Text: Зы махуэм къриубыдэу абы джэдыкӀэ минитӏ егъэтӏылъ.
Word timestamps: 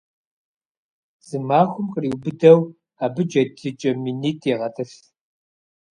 Зы 1.27 1.37
махуэм 1.47 1.87
къриубыдэу 1.93 2.59
абы 3.03 3.21
джэдыкӀэ 3.29 3.91
минитӏ 4.03 4.45
егъэтӏылъ. 4.53 4.97